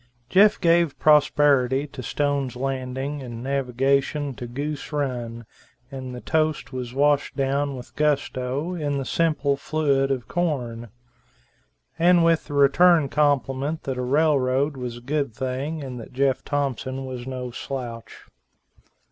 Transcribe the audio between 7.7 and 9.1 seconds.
with gusto, in the